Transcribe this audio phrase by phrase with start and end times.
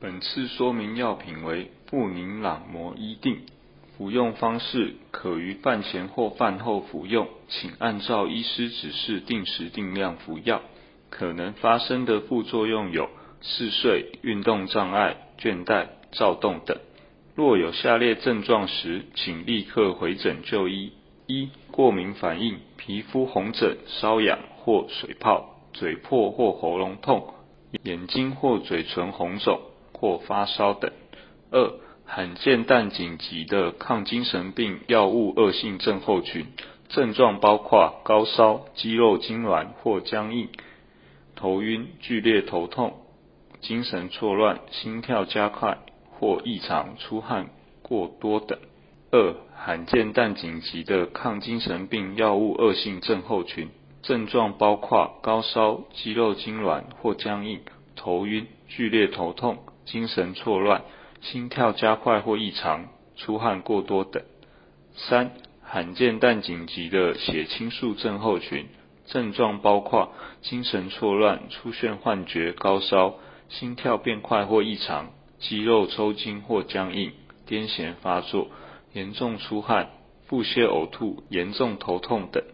[0.00, 3.38] 本次说明药品为布宁朗摩伊定，
[3.96, 10.62] 服用方式可于饭前或饭后服用，请按照医师指示定时定量服药。
[11.10, 16.78] 可能发生的副作用有嗜睡、运动障碍、倦怠、躁动等。
[17.34, 20.92] 若有下列症状时，请立刻回诊就医：
[21.26, 27.34] 一、过敏反应，皮肤红疹、瘙痒或水泡，嘴破或喉咙痛，
[27.82, 29.60] 眼睛或嘴唇红肿。
[29.98, 30.90] 或发烧等。
[31.50, 31.72] 二、
[32.04, 36.46] 罕见但紧急的抗精神病药物恶性症候群，
[36.88, 40.48] 症状包括高烧、肌肉痉挛或僵硬、
[41.36, 42.94] 头晕、剧烈头痛、
[43.60, 45.78] 精神错乱、心跳加快
[46.10, 47.50] 或异常、出汗
[47.82, 48.58] 过多等。
[49.10, 53.70] 二、罕见但紧急的抗精神病药物恶性症候群，
[54.02, 57.60] 症状包括高烧、肌肉痉挛或僵硬、
[57.96, 59.58] 头晕、剧烈头痛。
[59.90, 60.82] 精神错乱、
[61.22, 64.22] 心跳加快或异常、出汗过多等。
[64.94, 68.66] 三、罕见但紧急的血清素症候群，
[69.06, 73.14] 症状包括精神错乱、出现幻觉、高烧、
[73.48, 77.12] 心跳变快或异常、肌肉抽筋或僵硬、
[77.48, 78.48] 癫痫发作、
[78.92, 79.88] 严重出汗、
[80.26, 82.44] 腹泻呕吐、严重头痛等。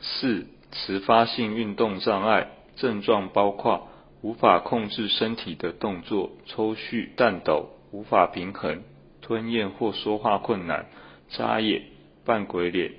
[0.00, 3.88] 四、迟发性运动障碍，症状包括。
[4.24, 8.82] 无法控制身体的动作，抽搐、颤抖，无法平衡，
[9.20, 10.86] 吞咽或说话困难，
[11.28, 11.82] 眨眼、
[12.24, 12.92] 扮鬼脸、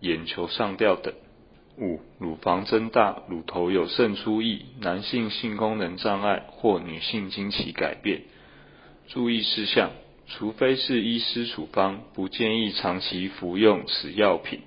[0.00, 1.12] 眼球上吊等。
[1.76, 8.22] 五、乳房增大，乳头有渗出液，男性性功能障碍或女性经期改变。
[9.08, 9.90] 注意事项：
[10.28, 14.60] 除非是医师处方，不建议长期服用此药品。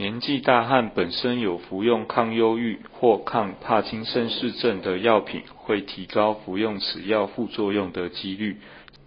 [0.00, 8.56] 年纪大和本身有服用抗忧郁或抗帕金森氏症的药品，会提高服用此药副作用的几率。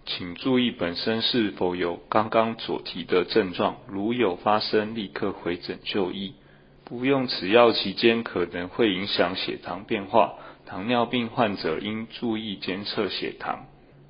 [0.06, 6.34] 请注意本身是否有刚刚所提的症状，如有发生，立刻回诊就医。
[6.86, 13.64] 服用此药期间可能会影响血糖变化，糖尿病患者应注意监测血糖。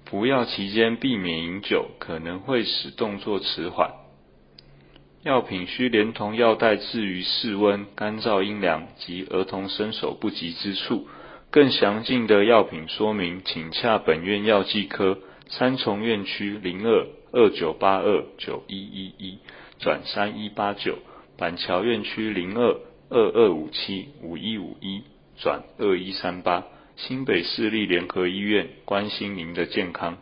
[0.05, 4.04] 服药期间避免饮酒，可能会使动作迟缓。
[5.25, 11.09] 药品需连同药袋置于室温、干燥、阴凉及儿童伸手不及之处。
[11.51, 15.19] 更详尽的药品说明，请洽本院药剂科
[15.49, 19.39] 三重院区零二二九八二九一一一
[19.79, 20.99] 转三一八九，
[21.39, 22.77] 板桥院区零二
[23.09, 25.05] 二二五七五一五一
[25.39, 26.65] 转二一三八，
[26.97, 30.13] 新北市立联合医院关心您的健康。